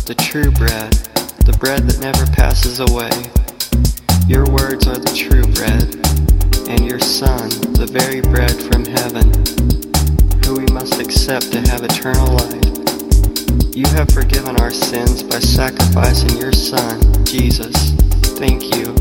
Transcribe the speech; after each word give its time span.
but 0.00 0.16
the 0.16 0.22
true 0.22 0.50
bread, 0.52 0.92
the 1.44 1.56
bread 1.60 1.82
that 1.84 2.00
never 2.00 2.24
passes 2.32 2.80
away. 2.80 3.12
Your 4.24 4.48
words 4.48 4.86
are 4.88 4.96
the 4.96 5.12
true 5.12 5.44
bread, 5.52 5.84
and 6.72 6.88
your 6.88 7.00
Son, 7.00 7.50
the 7.76 7.84
very 7.84 8.20
bread 8.20 8.54
from 8.70 8.86
heaven, 8.88 9.28
who 10.44 10.56
we 10.56 10.66
must 10.72 11.00
accept 11.00 11.52
to 11.52 11.60
have 11.68 11.84
eternal 11.84 12.32
life. 12.32 13.76
You 13.76 13.84
have 13.92 14.08
forgiven 14.08 14.56
our 14.60 14.70
sins 14.70 15.22
by 15.22 15.40
sacrificing 15.40 16.38
your 16.38 16.52
Son, 16.52 16.96
Jesus. 17.26 17.92
Thank 18.40 18.72
you. 18.72 18.96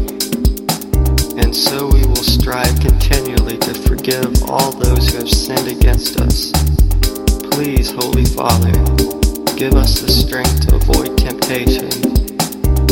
And 1.39 1.55
so 1.55 1.87
we 1.87 2.03
will 2.07 2.27
strive 2.27 2.75
continually 2.81 3.57
to 3.59 3.73
forgive 3.87 4.43
all 4.49 4.71
those 4.71 5.11
who 5.11 5.19
have 5.19 5.31
sinned 5.31 5.67
against 5.69 6.19
us. 6.19 6.51
Please, 7.55 7.91
Holy 7.91 8.25
Father, 8.25 9.18
give 9.59 9.75
us 9.75 9.99
the 9.99 10.09
strength 10.09 10.65
to 10.65 10.73
avoid 10.73 11.17
temptation, 11.17 11.91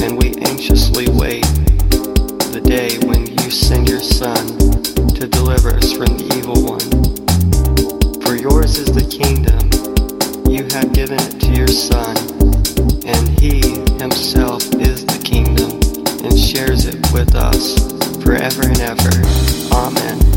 and 0.04 0.18
we 0.18 0.36
anxiously 0.44 1.08
wait 1.08 1.46
the 2.52 2.60
day 2.62 2.98
when 3.08 3.26
you 3.26 3.50
send 3.50 3.88
your 3.88 4.02
Son 4.02 4.36
to 5.16 5.30
deliver 5.30 5.70
us 5.70 5.94
from 5.94 6.18
the 6.18 6.28
evil 6.36 6.60
one. 6.62 6.84
For 8.20 8.36
yours 8.36 8.80
is 8.80 8.92
the 8.92 9.08
kingdom, 9.08 9.72
you 10.52 10.64
have 10.76 10.92
given 10.92 11.18
it 11.22 11.40
to 11.40 11.54
your 11.56 11.70
Son, 11.70 12.18
and 13.08 13.40
He 13.40 13.62
Himself 14.04 14.62
is 14.76 15.06
the 15.06 15.22
kingdom 15.24 15.80
and 16.26 16.38
shares 16.38 16.86
it 16.86 17.00
with 17.14 17.34
us 17.34 17.80
forever 18.22 18.64
and 18.68 18.82
ever. 18.82 19.16
Amen. 19.72 20.37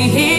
He. 0.00 0.08
here. 0.08 0.29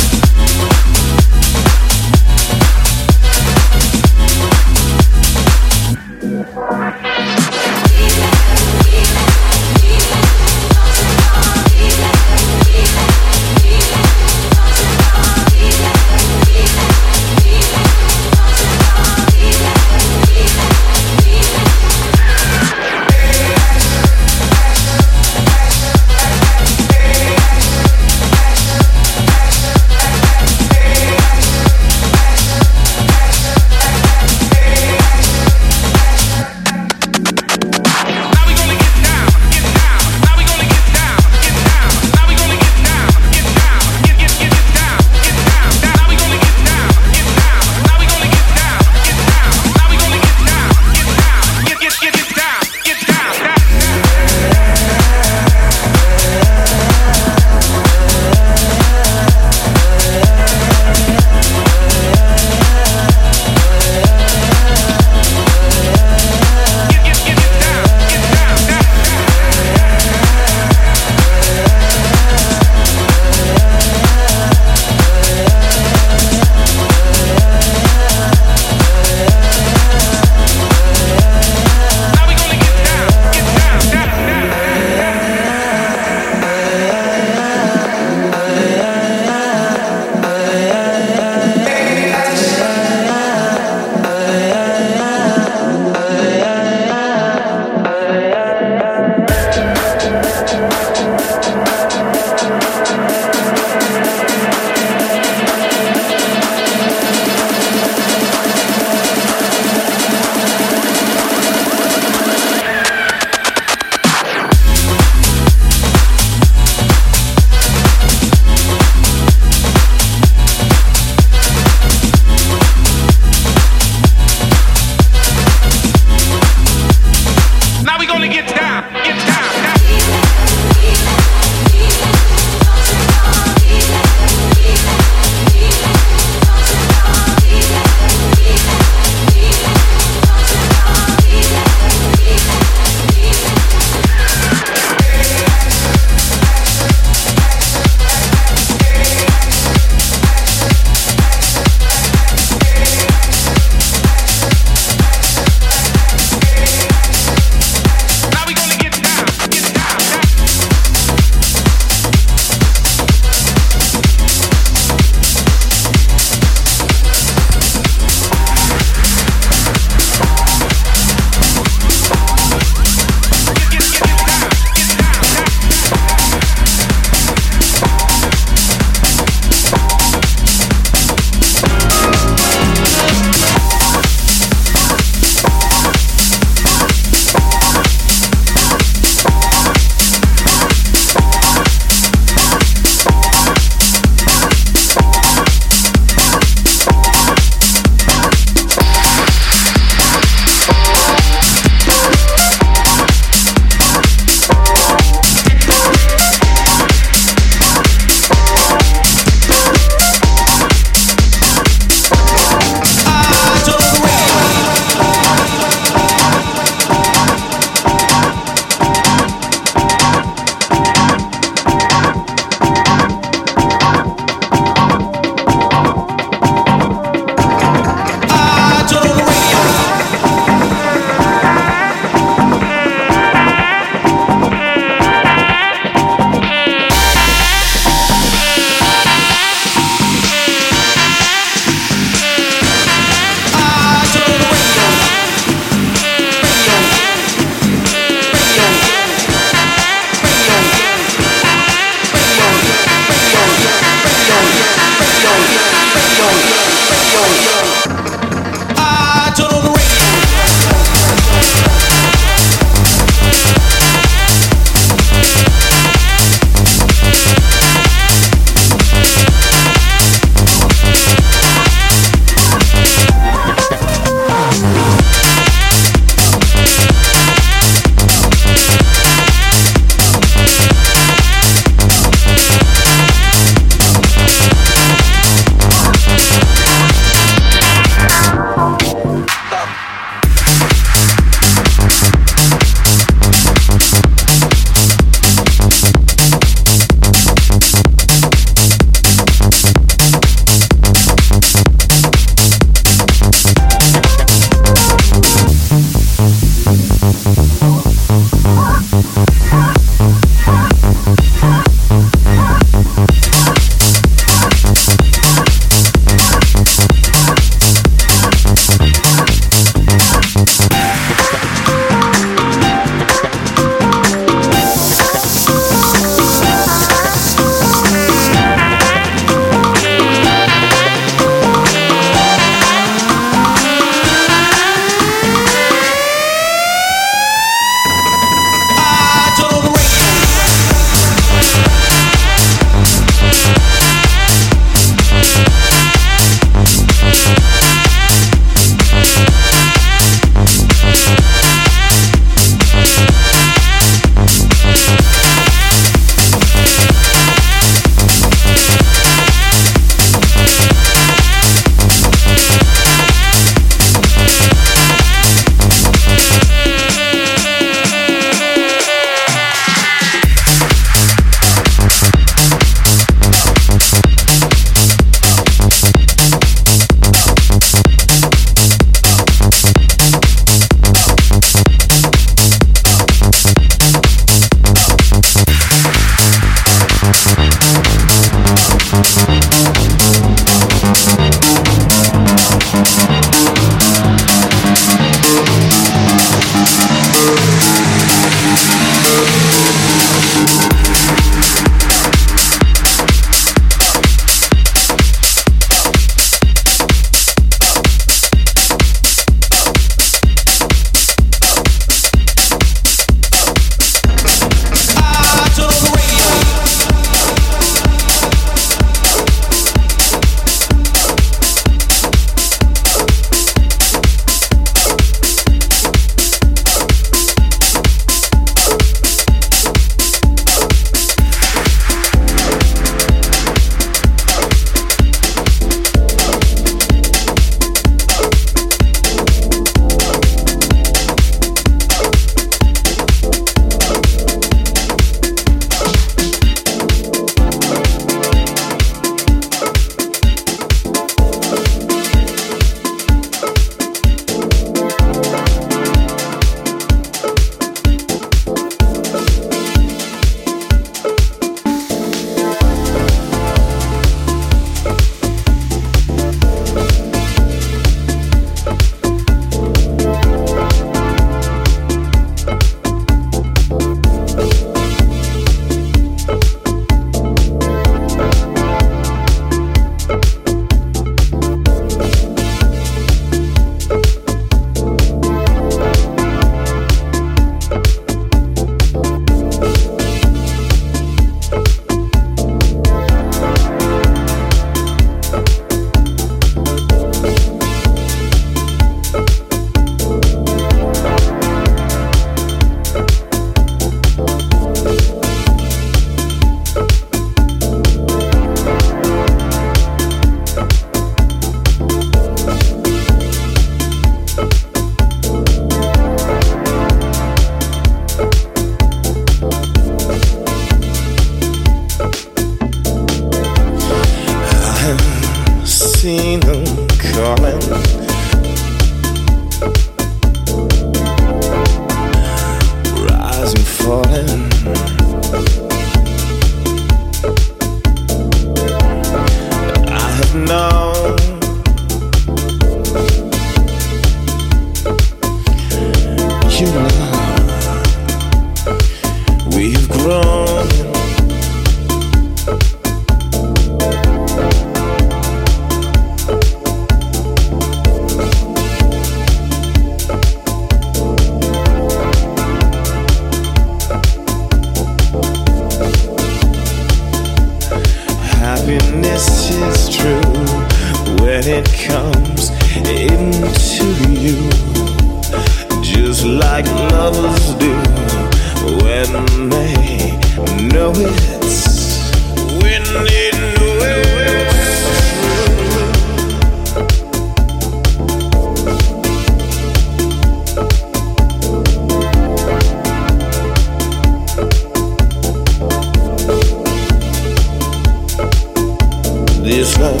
This 599.58 599.76
love 599.80 600.00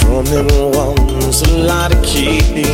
from 0.00 0.24
them 0.24 0.48
ones 0.72 1.42
a 1.42 1.58
lot 1.58 1.94
of 1.94 2.02
keeping. 2.02 2.66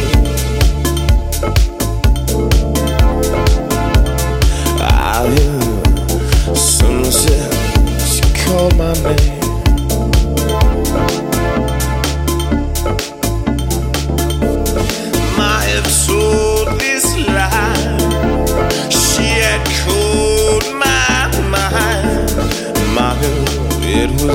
I 4.81 5.29
hear 5.29 6.57
sunset, 6.57 7.53
she 8.01 8.23
called 8.47 8.75
my 8.79 8.95
name. 8.95 9.40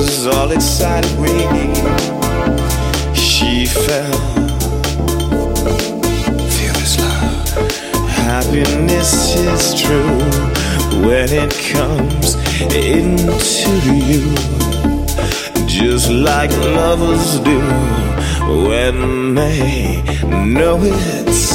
Was 0.06 0.26
all 0.28 0.52
excited 0.52 1.10
reading. 1.18 1.74
She 3.14 3.66
fell. 3.66 4.18
Feel 6.54 6.74
this 6.80 6.98
love. 7.00 8.08
Happiness 8.08 9.34
is 9.34 9.80
true 9.80 10.20
when 11.06 11.28
it 11.44 11.52
comes 11.74 12.36
into 12.72 13.94
you. 14.10 14.24
Just 15.66 16.08
like 16.10 16.52
lovers 16.80 17.40
do 17.40 17.60
when 18.68 19.34
they 19.34 20.02
know 20.30 20.78
it's 20.82 21.45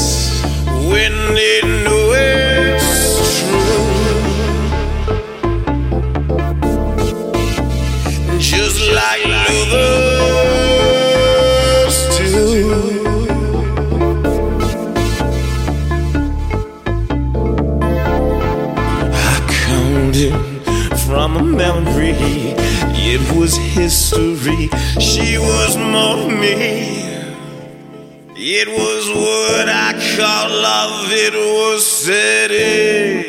history. 23.92 24.70
She 25.00 25.38
was 25.38 25.76
more 25.78 26.30
me. 26.30 27.02
It 28.38 28.68
was 28.68 29.04
what 29.24 29.68
I 29.70 29.92
call 30.16 30.50
love, 30.50 31.12
it 31.12 31.34
was 31.34 31.86
setting 31.86 33.28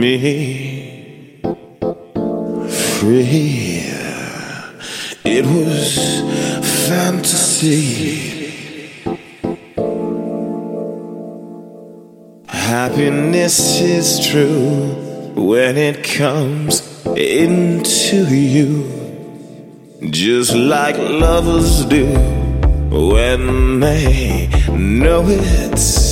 me 0.00 1.40
free. 2.98 3.82
It 5.24 5.44
was 5.44 5.88
fantasy. 6.88 8.46
Happiness 12.48 13.80
is 13.80 14.26
true 14.26 14.94
when 15.34 15.76
it 15.76 16.02
comes 16.02 16.55
like 20.66 20.98
lovers 20.98 21.84
do 21.84 22.06
when 22.90 23.78
they 23.78 24.48
know 24.76 25.22
it's 25.28 26.05